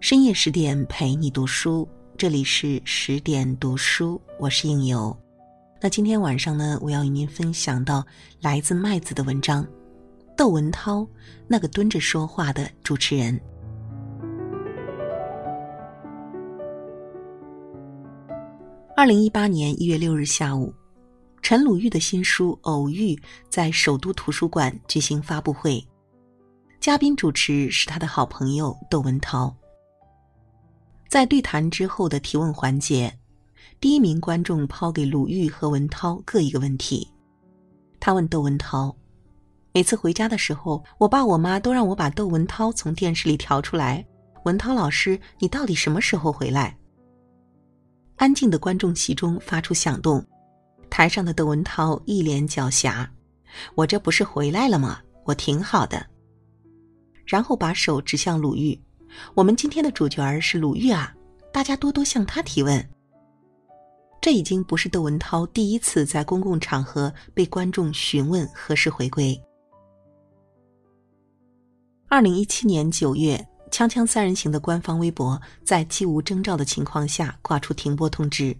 [0.00, 1.86] 深夜十点陪你读书，
[2.16, 5.14] 这里是十点读书，我是应由。
[5.78, 8.02] 那今天晚上呢，我要与您分享到
[8.40, 9.62] 来自麦子的文章
[10.38, 11.06] 《窦文涛
[11.46, 13.38] 那个蹲着说话的主持人》。
[18.96, 20.72] 二零一八年一月六日下午，
[21.42, 23.14] 陈鲁豫的新书《偶遇》
[23.50, 25.86] 在首都图书馆举行发布会，
[26.80, 29.54] 嘉宾主持是他的好朋友窦文涛。
[31.10, 33.12] 在对谈之后的提问环节，
[33.80, 37.10] 第一名观众抛给鲁豫和文涛各一个问题。
[37.98, 38.96] 他问窦文涛
[39.74, 44.06] ：“每次回家的时候，我爸我妈都让我把窦文涛从电视里调出来。
[44.44, 46.78] 文涛老师，你到底什么时候回来？”
[48.14, 50.24] 安静的观众席中发出响动，
[50.88, 53.04] 台上的窦文涛一脸狡黠
[53.74, 55.00] ：“我这不是回来了吗？
[55.24, 56.06] 我挺好的。”
[57.26, 58.80] 然后把手指向鲁豫。
[59.34, 61.14] 我们今天的主角是鲁豫啊，
[61.52, 62.88] 大家多多向他提问。
[64.20, 69.40] 这已经不是窦文涛第一次在公共场合被观众询问何时回归。
[72.08, 73.36] 二零一七年九月，
[73.72, 78.54] 《锵锵三人行》的官方微博在既无征兆的情况下挂出停播通知。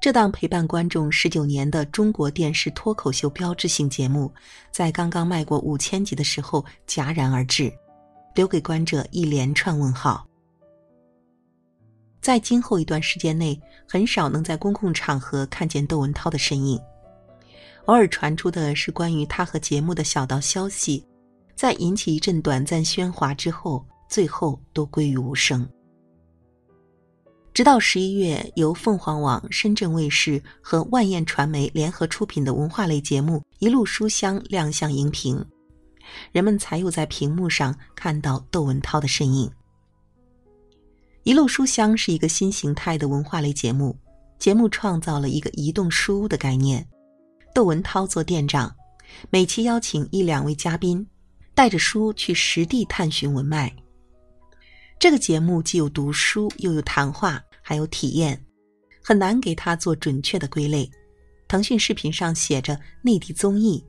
[0.00, 4.32] 这档陪伴观众十九年的中国电视脱口秀标志性节目，
[4.70, 7.72] 在刚刚迈过五千集的时候戛然而止。
[8.34, 10.26] 留给观者一连串问号。
[12.20, 16.78] 在今后一段时间内，很少能在公共场合看见窦文涛的身影，
[17.86, 21.06] 偶尔传出的是关于他和节目的小道消息，
[21.54, 25.66] 在引起一阵短暂喧哗之后，最后都归于无声。
[27.54, 35.44] 直到十一月，由凤凰网、深圳卫视和万燕传媒联合出品的文化类节目《一路书香》亮相荧屏。
[36.32, 39.50] 人们才又在屏幕上看到窦文涛的身影。
[41.24, 43.96] 一路书香是一个新形态的文化类节目，
[44.38, 46.86] 节目创造了一个移动书屋的概念。
[47.54, 48.74] 窦文涛做店长，
[49.30, 51.06] 每期邀请一两位嘉宾，
[51.54, 53.74] 带着书去实地探寻文脉。
[54.98, 58.42] 这个节目既有读书，又有谈话，还有体验，
[59.02, 60.90] 很难给他做准确的归类。
[61.46, 63.84] 腾讯视频上写着“内地综艺”。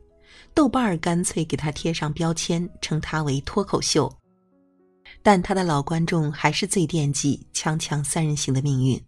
[0.53, 4.11] 豆瓣儿干脆给他贴上标签，称他为脱口秀。
[5.21, 9.01] 但他的老观众还是最惦记《锵锵三人行》的命运。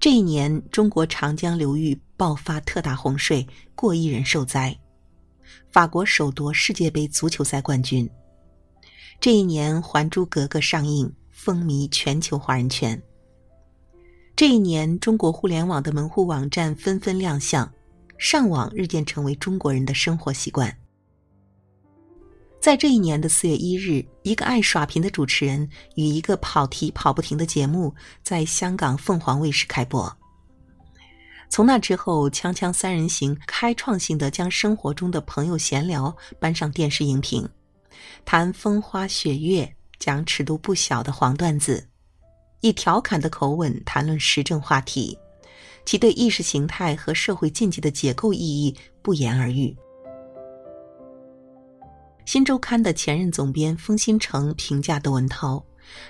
[0.00, 4.76] 这一年，中国长江流域爆发特大洪水，过亿人受灾。
[5.70, 8.08] 法国首夺世界杯足球赛冠军。
[9.20, 13.00] 这一年，《还珠格格》上映，风靡全球华人圈。
[14.36, 17.72] 这一年，中国互联网的门户网站纷纷亮相。
[18.18, 20.74] 上网日渐成为中国人的生活习惯。
[22.60, 30.10] 在这一年的四月一日，一个爱耍贫的主持人与一个跑题跑不停的节目在香港凤凰卫视开播。
[31.50, 37.46] 从那之后，《锵锵三人行》开创性的将生活中的朋友闲聊搬上电视荧屏，
[38.24, 41.86] 谈风花雪月，讲尺度不小的黄段子，
[42.60, 45.16] 以调侃的口吻谈论时政话题。
[45.84, 49.76] 其对意识形态和社会禁忌的解构意义不言而喻。
[52.24, 55.62] 新周刊的前任总编封新成评价窦文涛：“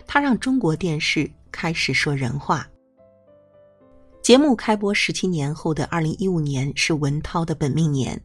[0.06, 2.68] 他让中国电视开始说人话。”
[4.22, 8.18] 节目开播十七年后的二零一五年是文涛的本命年，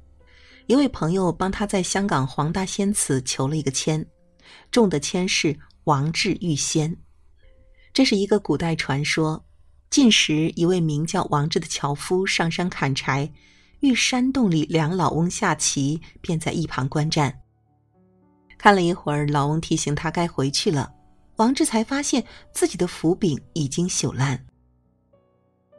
[0.68, 4.06] 一位朋友帮他在香港黄大仙祠求了一个签，
[4.72, 6.96] 中的签是王志遇仙，
[7.92, 9.44] 这是一个古代传说。
[9.90, 13.32] 近时，一位名叫王志的樵夫上山砍柴，
[13.80, 17.42] 遇山洞里两老翁下棋，便在一旁观战。
[18.56, 20.94] 看了一会儿，老翁提醒他该回去了，
[21.38, 22.24] 王志才发现
[22.54, 24.46] 自己的斧柄已经朽烂。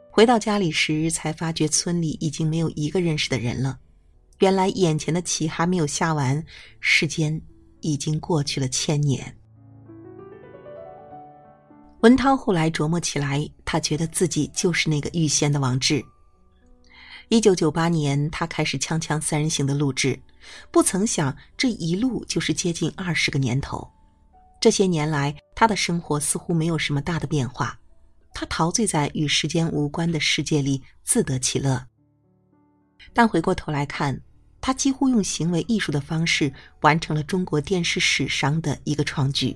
[0.09, 3.79] 回到家里时，才发觉村里已经没有一个认识的人了。
[4.39, 6.43] 原来眼前的棋还没有下完，
[6.81, 7.41] 时间
[7.79, 9.37] 已经过去了千年。
[12.01, 16.03] 文涛后来琢磨起来，他觉得自己就是那个预先的王志。
[17.29, 20.19] 一九九八年，他开始《锵锵三人行》的录制，
[20.71, 23.87] 不曾想这一路就是接近二十个年头。
[24.59, 27.79] 这些年来，他的生活似乎没有什么大的变化，
[28.33, 31.85] 他陶醉在与时间无关的世界里，自得其乐。
[33.13, 34.19] 但回过头来看，
[34.59, 36.51] 他几乎用行为艺术的方式，
[36.81, 39.55] 完成了中国电视史上的一个创举。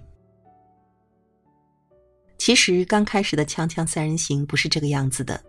[2.46, 5.44] 其实刚开始的《锵锵三人行》不是这个样子的，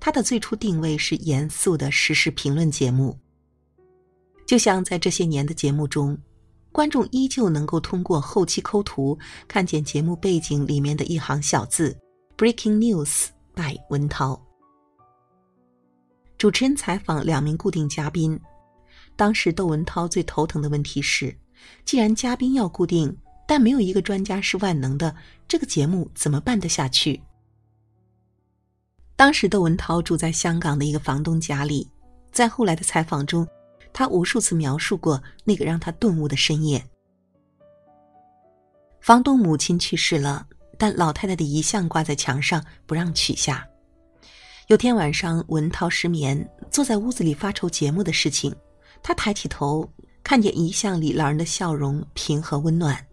[0.00, 3.16] 它的最初定位是严肃的时事评论节目。
[4.44, 6.18] 就像在这些年的节目中，
[6.72, 9.16] 观众依旧能够通过后期抠图
[9.46, 11.96] 看见节目背景里面的一行小字
[12.36, 14.44] ：“Breaking News by 文涛。”
[16.38, 18.36] 主持人采访两名固定嘉宾，
[19.14, 21.32] 当时窦文涛最头疼的问题是：
[21.84, 23.16] 既然嘉宾要固定，
[23.46, 25.14] 但没有一个专家是万能的，
[25.46, 27.20] 这个节目怎么办得下去？
[29.16, 31.88] 当时窦文涛住在香港的一个房东家里，
[32.32, 33.46] 在后来的采访中，
[33.92, 36.82] 他无数次描述过那个让他顿悟的深夜。
[39.00, 40.46] 房东母亲去世了，
[40.78, 43.66] 但老太太的遗像挂在墙上，不让取下。
[44.68, 48.54] 有天晚上，文涛失眠，坐在屋子里发愁节目的事情。
[49.02, 49.88] 他抬起头，
[50.22, 53.04] 看见遗像里老人的笑容平和温暖。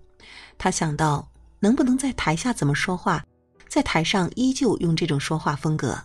[0.58, 1.30] 他想到，
[1.60, 3.26] 能不能在台下怎么说话？
[3.68, 5.96] 在台上依旧用这种说话风格，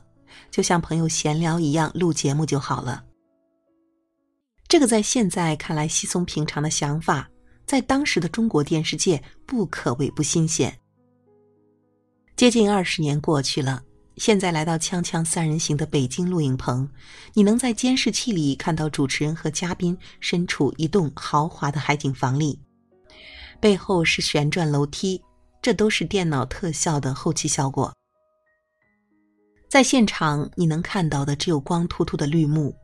[0.50, 3.02] 就像朋友闲聊一样录节目就好了。
[4.68, 7.28] 这个在现在看来稀松平常的想法，
[7.64, 10.78] 在当时的中国电视界不可谓不新鲜。
[12.36, 13.82] 接近二十年过去了，
[14.16, 16.88] 现在来到锵锵三人行的北京录影棚，
[17.32, 22.60] 你能在监视器里看到主持人和嘉宾身处一栋豪华的海景房里，
[23.64, 25.18] 背后是旋转楼梯。
[25.62, 27.90] 这都是电脑特效的后期效果。
[29.70, 32.76] 在现场，你能看到的只有光秃秃的绿幕。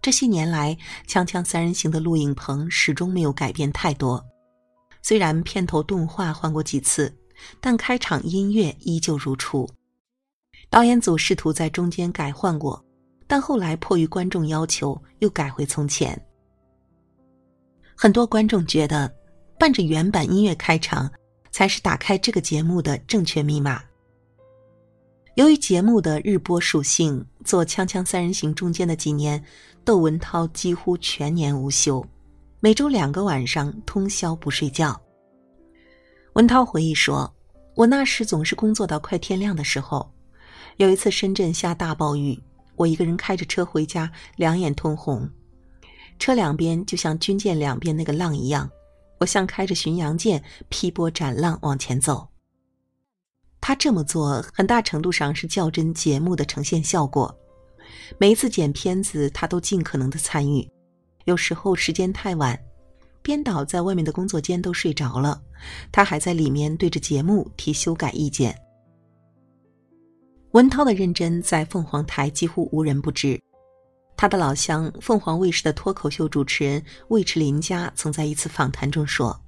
[0.00, 0.78] 这些年来，
[1.10, 4.24] 《锵锵三人行》的录影棚始终没有改变太多。
[5.02, 7.12] 虽然片头动画换过几次，
[7.60, 9.68] 但开场音乐依旧如初。
[10.70, 12.80] 导演组试图在中间改换过，
[13.26, 16.16] 但后来迫于观众要求，又改回从前。
[17.96, 19.12] 很多观众觉得，
[19.58, 21.10] 伴着原版音乐开场。
[21.50, 23.82] 才是打开这个节目的正确密码。
[25.34, 29.42] 由于节目的日播属性，做《锵锵三人行》中间的几年，
[29.84, 32.04] 窦文涛几乎全年无休，
[32.60, 35.00] 每周两个晚上通宵不睡觉。
[36.34, 37.34] 文涛回忆说
[37.74, 40.08] ：“我那时总是工作到快天亮的时候。
[40.76, 42.40] 有一次深圳下大暴雨，
[42.76, 45.28] 我一个人开着车回家，两眼通红，
[46.20, 48.70] 车两边就像军舰两边那个浪一样。”
[49.18, 52.28] 我像开着巡洋舰劈波斩浪往前走。
[53.60, 57.36] 他这么做很大程度上是较真节目的呈现效果。
[58.18, 60.68] 每一次剪片子，他都尽可能的参与。
[61.24, 62.58] 有时候时间太晚，
[63.20, 65.42] 编导在外面的工作间都睡着了，
[65.90, 68.56] 他还在里面对着节目提修改意见。
[70.52, 73.38] 文涛的认真在凤凰台几乎无人不知。
[74.20, 79.40] 他的老乡凤凰卫视的脱口秀主持人魏迟林家曾在一次访谈中说：“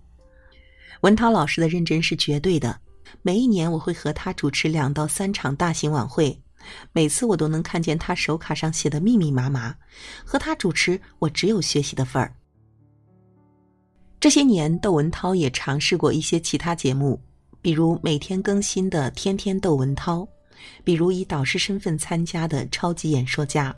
[1.03, 2.79] 文涛老师的认真是绝对的。
[3.21, 6.41] 每一年我会和他主持两到三场大型晚会，
[6.93, 9.75] 每次我都能看见他手卡上写的密密麻麻。
[10.25, 12.33] 和他主持，我只有学习的份儿。”
[14.21, 17.21] 这些年，窦文涛也尝试过一些其他节目，
[17.61, 20.19] 比如每天更新的《天天窦文涛》，
[20.85, 23.73] 比如以导师身份参加的《超级演说家》。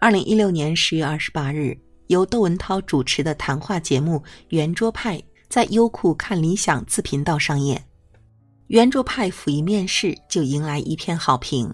[0.00, 1.76] 二零一六年十月二十八日，
[2.06, 4.16] 由窦文涛主持的谈话节目
[4.48, 5.18] 《圆桌派》
[5.50, 7.76] 在优酷看理想自频道上演。
[8.68, 11.70] 《圆桌派》甫一面世就迎来一片好评。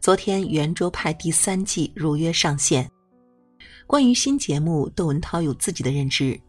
[0.00, 2.88] 昨天，《圆桌派》第三季如约上线。
[3.84, 6.40] 关于新节目，窦文涛有自己的认知，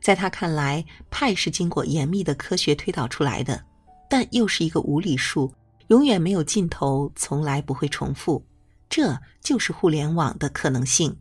[0.00, 3.60] 在他看来，派是经过严密的科学推导出来的，
[4.08, 5.52] 但又是一个无理数，
[5.88, 8.40] 永远没有尽头，从来不会重复。
[8.90, 11.16] 这就是互联网的可能性，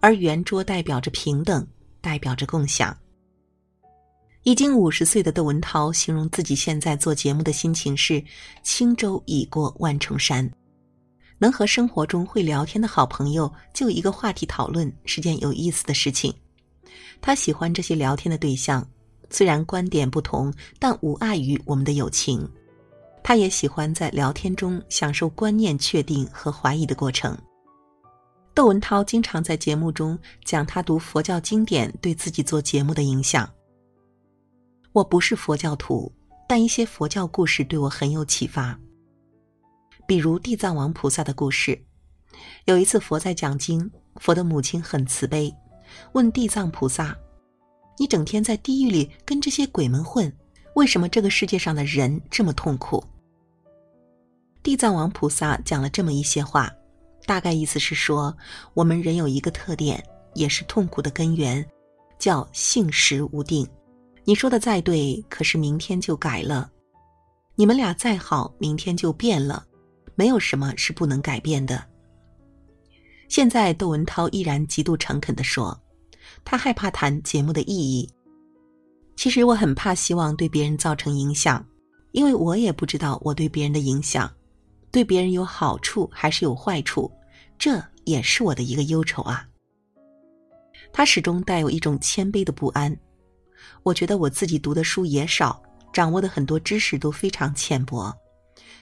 [0.00, 1.64] 而圆桌代表着平等，
[2.00, 2.94] 代表着共享。
[4.42, 8.22] 已经五十岁的窦文涛形容自己现在做节目的心情是：
[8.64, 10.50] 轻舟已过万重山。
[11.38, 16.34] 能和生活中会聊天的好朋友就一个话题讨论，是件有意思的事情。
[17.20, 18.84] 他喜欢这些聊天的对象，
[19.30, 22.48] 虽然观点不同，但无碍于我们的友情。
[23.24, 27.36] 他也喜欢在聊天中享受观念确定和怀疑的过程。
[28.54, 33.48] 窦文涛经常在节目中讲他读佛教经典对自己做节目的影响。
[34.92, 36.12] 我不是佛教徒，
[36.46, 38.78] 但一些佛教故事对我很有启发。
[40.06, 41.80] 比如地藏王菩萨的故事。
[42.64, 45.54] 有一次佛在讲经，佛的母亲很慈悲，
[46.12, 47.16] 问地藏菩萨
[47.98, 50.30] ：“你整天在地狱里跟这些鬼们混，
[50.74, 53.02] 为什么这个世界上的人这么痛苦？”
[54.62, 56.70] 地藏王菩萨讲了这么一些话，
[57.26, 58.36] 大概意思是说，
[58.74, 60.02] 我们人有一个特点，
[60.34, 61.64] 也是痛苦的根源，
[62.16, 63.66] 叫性时无定。
[64.24, 66.70] 你说的再对，可是明天就改了；
[67.56, 69.66] 你们俩再好，明天就变了。
[70.14, 71.82] 没有什么是不能改变的。
[73.28, 75.76] 现在窦文涛依然极度诚恳地说，
[76.44, 78.08] 他害怕谈节目的意义，
[79.16, 81.66] 其实我很怕希望对别人造成影响，
[82.12, 84.30] 因为我也不知道我对别人的影响，
[84.92, 87.10] 对别人有好处还是有坏处，
[87.58, 89.44] 这也是我的一个忧愁啊。
[90.92, 92.94] 他始终带有一种谦卑的不安。
[93.82, 95.60] 我觉得我自己读的书也少，
[95.92, 98.14] 掌握的很多知识都非常浅薄，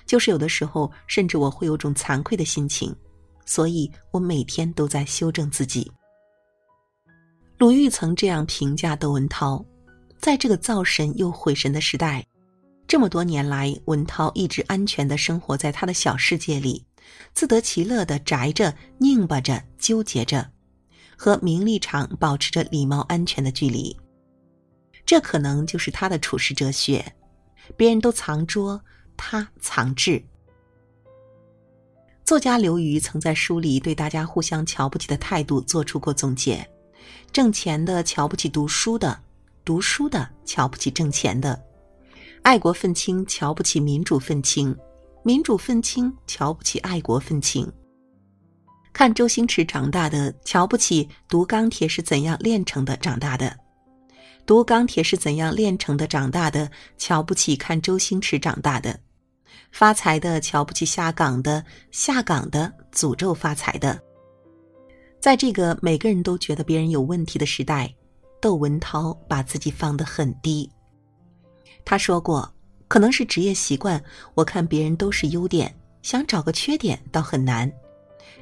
[0.04, 2.94] 就是有的时候甚至我会有种惭愧的心情，
[3.46, 5.90] 所以我每天都在修正自己。
[7.58, 9.64] 鲁豫曾这样评价窦文涛：
[10.18, 12.26] 在这个造神又毁神的时代，
[12.90, 16.84] 这么多年来，文涛一直安全的生活在他的小世界里，
[17.32, 20.50] 自得其乐的宅着、拧巴着、纠结着。
[21.16, 23.96] 和名利场保持着礼貌安全的距离，
[25.06, 27.14] 这可能就是他的处世哲学。
[27.76, 28.82] 别人都藏拙，
[29.16, 30.20] 他藏智。
[32.24, 36.68] 作家刘瑜曾在书里对大家互相瞧不起的态度做出过总结：
[37.30, 39.22] 挣钱的瞧不起读书的，
[39.64, 41.56] 读书的瞧不起挣钱的；
[42.42, 44.74] 爱国愤青瞧不起民主愤青，
[45.22, 47.70] 民主愤青瞧不起爱国愤青。
[48.94, 53.50] 看周星驰长大的，瞧不起读钢铁是怎样炼成的长大的；
[54.46, 58.94] 读钢铁是怎样炼成的长大的，瞧不起看周星驰长大的；
[59.70, 64.00] 发财的瞧不起下岗的，下岗的诅咒发财的。
[65.20, 67.94] 在这个每个人都觉得别人有问题的时代，
[68.40, 70.68] 窦文涛把自己放得很低。
[71.84, 72.52] 他说过
[72.88, 74.02] ：“可能是职业习惯，
[74.34, 77.70] 我看别人都是优点，想找个缺点倒很难。”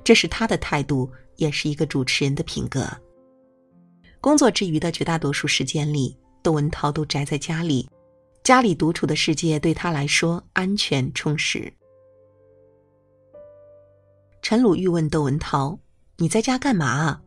[0.05, 2.87] 这是他的态度，也是一个主持人的品格。
[4.21, 7.89] 工作之余的绝大多数时间里，窦文涛都宅在家里，
[8.43, 11.73] 家里独处的世界对他来说安全充实。
[14.43, 15.79] 陈鲁豫问窦文涛
[16.17, 17.21] ：“你在家干嘛啊？”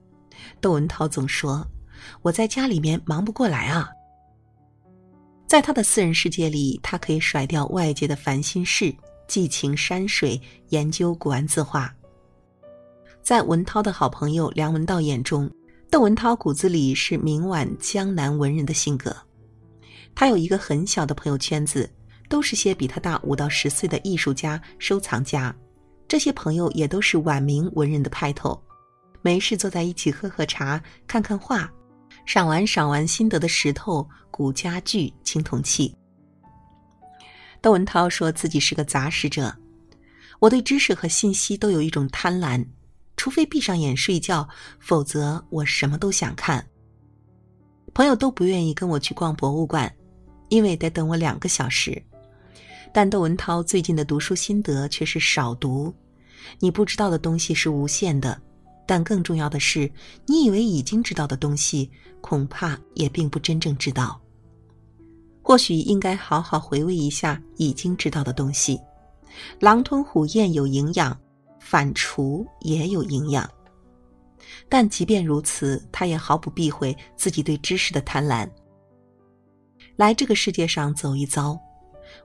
[0.60, 1.66] 窦文涛总说
[2.24, 3.90] ：“我在家里面忙不过来啊。”
[5.52, 8.96] 在他的私人世界里，他可以甩掉外界的烦心事，
[9.28, 11.94] 寄情山水，研究古玩字画。
[13.22, 15.52] 在文涛的好朋友梁文道眼中，
[15.90, 19.14] 窦文涛骨子里是明晚江南文人的性格。
[20.16, 21.92] 他有一个很小的朋友圈子，
[22.30, 25.54] 都是些比他大五到十岁的艺术家、收藏家。
[26.08, 28.58] 这些朋友也都是晚明文人的派头，
[29.22, 31.70] 没事坐在一起喝喝茶、看看画，
[32.26, 35.94] 赏玩赏玩心得的石头、古家具、青铜器。
[37.62, 39.56] 窦文涛说自己是个杂食者，
[40.40, 42.66] 我对知识和信息都有一种贪婪。
[43.18, 44.48] 除非闭上眼睡觉，
[44.80, 46.66] 否则我什么都想看。
[47.94, 49.94] 朋友都不愿意跟我去逛博物馆，
[50.50, 52.02] 因为得等我两个小时。
[52.92, 55.94] 但窦文涛最近的读书心得却是少读。
[56.60, 58.42] 你不知道的东西是无限的，
[58.92, 59.90] 但更重要的是，
[60.26, 64.20] 你以为已经知道的东西，恐怕也并不真正知道。
[65.42, 68.78] 或许应该好好回味一下已经知道的东西。
[69.62, 71.18] 狼吞虎咽有营养。
[71.58, 73.50] 反刍也有营养，
[74.68, 78.50] 但即便如此，他也毫不避讳自己对知识的贪婪。
[79.96, 81.58] 来这个世界上走一遭，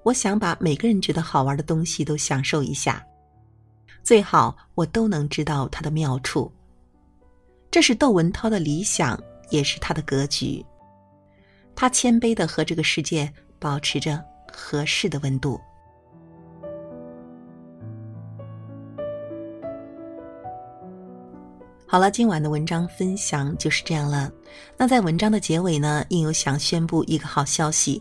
[0.02, 3.06] 我想把每个人觉得好玩的东西都享受一下，
[4.06, 6.48] 最好我都能知道它的妙处。
[7.72, 9.20] 这是窦文涛的理想，
[9.50, 10.64] 也是他的格局。
[11.74, 15.60] 他谦卑的和这个世界保持着合适的温度。
[21.84, 24.30] 好了，今晚的文章分享就是这样了。
[24.76, 28.00] 那在文章的结尾呢，应有想宣布一个好消息：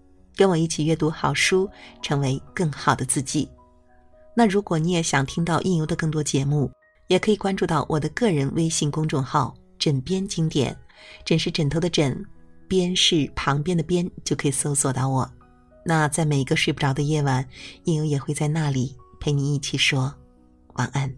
[0.35, 1.69] 跟我一起阅读好书，
[2.01, 3.49] 成为更好的自己。
[4.35, 6.71] 那如果你也想听到应由的更多节目，
[7.07, 10.75] 也可以关注到我的个人微信公众号“枕边经典”，
[11.25, 12.23] 枕是枕头的枕，
[12.67, 15.29] 边是旁边的边，就可以搜索到我。
[15.83, 17.45] 那在每一个睡不着的夜晚，
[17.83, 20.13] 应由也会在那里陪你一起说
[20.75, 21.13] 晚安。